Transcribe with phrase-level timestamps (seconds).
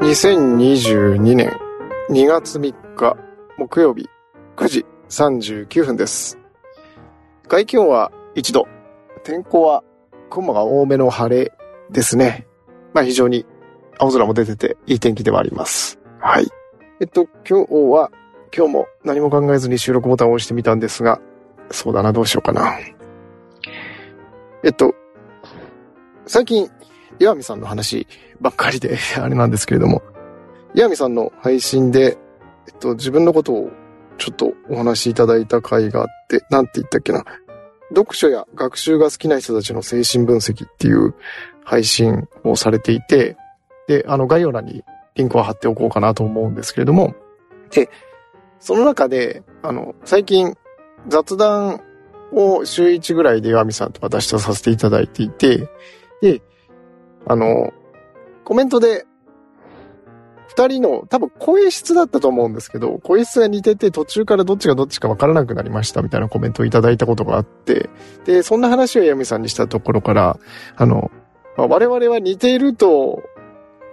[0.00, 1.56] 2022年
[2.10, 3.16] 2月3日
[3.58, 4.08] 木曜日
[4.56, 6.38] 9時39分です。
[7.46, 8.66] 外気温は1度。
[9.22, 9.84] 天候は
[10.30, 11.52] 雲が多めの晴れ
[11.90, 12.46] ですね。
[12.94, 13.46] まあ非常に
[13.98, 15.98] 青空も出てていい天気ではあります。
[16.20, 16.48] はい。
[17.00, 18.10] えっと、今日は、
[18.56, 21.20] 今日も何も考えずに収録ボタンを押してみたんですが、
[21.70, 22.76] そうだな、どうしようかな。
[24.64, 24.94] えっと、
[26.28, 26.70] 最近、
[27.18, 28.06] 岩見さんの話
[28.40, 30.02] ばっかりで、 あれなんですけれども、
[30.74, 32.18] 岩見さんの配信で、
[32.66, 33.70] えっと、自分のことを
[34.18, 37.24] ちょっとお話しいただいた回があって、なんて言ったっけな。
[37.96, 41.14] 読書や学習が好きな人たちの精神分析っていう
[41.64, 43.38] 配信をされていて、
[43.86, 47.14] で、あの概要欄にリンクを貼っておこうかなと思うんですけれども、
[47.70, 47.88] で、
[48.60, 50.54] その中で、あの、最近
[51.06, 51.80] 雑談
[52.32, 55.70] を週1ぐらいで岩見さんと私とさせていただいていて、
[56.20, 56.42] で、
[57.26, 57.72] あの、
[58.44, 59.04] コメントで、
[60.48, 67.90] 二人の多分声質だったと思うんですけど、声質が似てて途中からどっちがどっちかわからなくなりましたみたいなコメントをいただいたことがあって、
[68.24, 70.38] で、そんな話をヤミさんにしたところから、
[70.74, 71.12] あの、
[71.56, 73.22] まあ我々は似ていると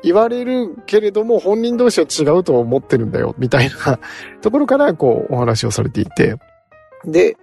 [0.02, 4.00] 言われるけれども本人同士は違うと思ってるんだよ、みたいな
[4.42, 6.36] ところからこうお話をされていて、
[7.04, 7.38] で、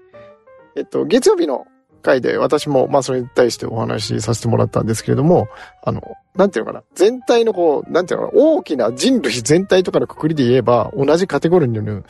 [0.75, 1.67] えっと、月曜日の
[2.03, 5.49] 回で私もまあそれに対してお話しさせてもらったんですけれども、
[5.83, 6.03] あの、
[6.35, 12.03] なんていうのかな、全体のこう、なんていうのかな、大きな人類全体とかのくくりで言えば、同じカテゴリーの、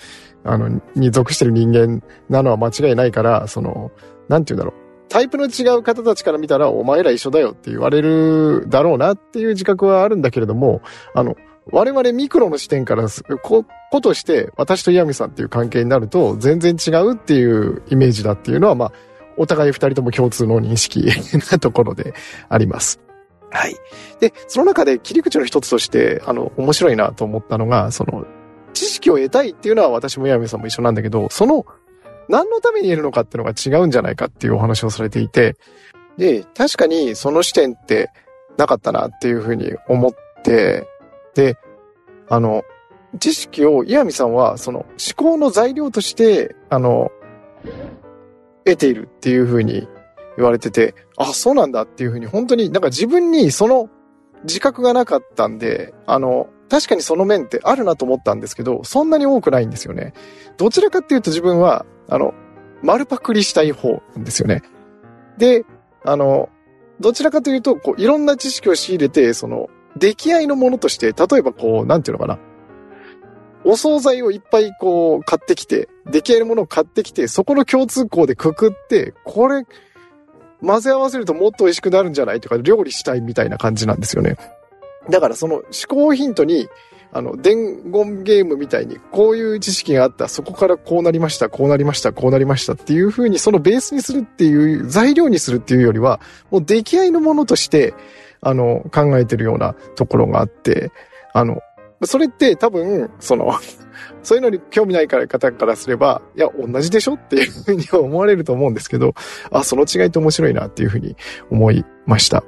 [0.44, 3.90] あの、に属してる人間なのは間違いないから、その、
[4.28, 4.82] なんていうんだろう。
[5.08, 10.80] タイプの違う方たちから見たら、お前ら一緒だよって言われるだろうなっていう自覚はあるんだけれども、
[11.14, 11.36] あの、
[11.70, 18.92] 我々ミクロの視点からす、こ、ことして、私と岩見さんっていう関係になると、全然違うっていうイメージだっていうのは、まあ、
[19.36, 21.06] お互い二人とも共通の認識
[21.50, 22.14] なところで
[22.48, 23.00] あります。
[23.50, 23.76] はい。
[24.20, 28.24] で、その中で切り口の一つとして、あの、面白いなと思ったのが、その、
[28.72, 31.66] 知識を得たいっていうのは私も岩見さんも一緒なんだけど、その、
[32.28, 35.56] 何のために得るのかっていうのが違うんじゃないかっていうお話をされていて、
[36.16, 38.10] で、確かにその視点って
[38.56, 40.12] なかったなっていうふうに思っ
[40.42, 40.86] て、
[41.34, 41.56] で、
[42.28, 42.62] あの、
[43.18, 47.10] 知識を岩見さんはその思考の材料として、あの、
[48.64, 49.88] 得ているっていうふうに
[50.36, 53.88] 言われてて、あ、そうなんだっていうふうに本当になんか自分にその
[54.44, 60.14] 自覚がなかったんで、あの、確かにその面ってあるなと思ったんですけど、そんなに多くないんですよね。
[60.56, 62.34] どちらかっていうと自分は、あの、
[62.82, 64.62] 丸パクリしたい方なんですよね。
[65.38, 65.64] で、
[66.04, 66.48] あの、
[66.98, 72.38] どちらかというと、こう、いろんな知識を仕入れて、その、出来合いのものとして、例えばこう、なんていうのかな。
[73.64, 79.64] お惣菜をいっぱいこう、買ってきて、出来合いのものを買ってきて、そこの共通項でくくって、これ、
[80.64, 84.36] 混ぜ合わせるともっと美味しくなるんじゃないとか、料理したいみたいな感じなんですよね。
[85.10, 86.68] だからその思考ヒントに、
[87.14, 97.92] あの、伝言ゲームみたいに、こういう知識があった、そこからこうなりました、こうなりました、こうなりましたっていう風に、そのベースにするっていう、材料にするっていうよりは、もう出来合いのものとして、
[98.40, 100.90] あの、考えてるようなところがあって、
[101.34, 101.60] あの、
[102.06, 103.52] それって多分、その、
[104.22, 109.14] そういうのに興味ない方からすれば、いや、同じでしょっていうふうに思われると思うんですけど、
[109.50, 111.16] あ、その違いって面白いなっていうふうに
[111.50, 112.44] 思いました。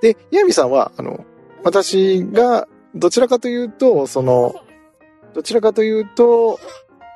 [0.00, 1.24] で、ヤミさんは、あの、
[1.64, 4.54] 私が、どちらかというと、その、
[5.34, 6.58] どちらかというと、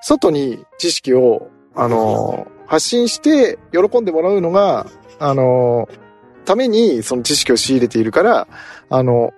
[0.02, 4.86] 外に知識を、あの、発信して喜んでもらうのが、
[5.18, 5.88] あの、
[6.44, 8.48] ためにその知識を仕入れているから、
[8.88, 9.32] あの、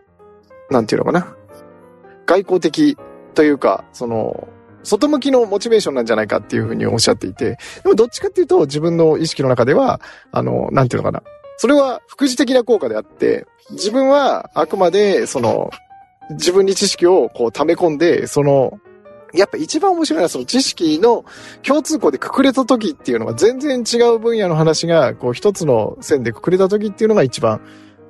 [0.70, 1.36] なんていうのかな。
[2.26, 2.96] 外交的
[3.34, 4.48] というか、その、
[4.82, 11.22] 外向きのモチベーションなんじゃないかっていうふうにおっしゃっていて、でもどっちかっていうと自分の意識の中では、あの、なんていうのかな。
[11.56, 15.70] それは副次的な効果であって、自分はあくまで、その、
[16.30, 18.78] 自分に知識をこう溜め込んで、その、
[19.32, 21.24] やっぱ一番面白いのはその知識の
[21.62, 27.60] 共通項でくくれた時っていうのが全然違う分野の話がこう一つの線でくくれた時っていうのが一番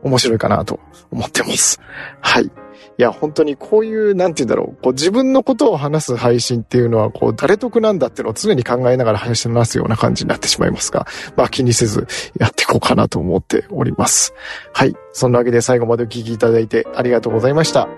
[0.02, 1.80] 面白いかなと思ってます。
[2.20, 2.50] はい。
[2.96, 11.06] いや、本当にこういう、なんて言うんだろう、こう自分のことを話す配信っていうのは、こう誰得なんだっていうのを常に考えながら配信をなすような感じになってしまいますが、
[11.36, 12.06] まあ気にせず
[12.38, 14.34] やっていこうかなと思っております。
[14.72, 14.94] はい。
[15.12, 17.88] そんなわけで最後までお聴きいただいてありがとうございました。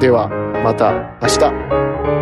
[0.00, 0.28] では、
[0.64, 2.15] また明日。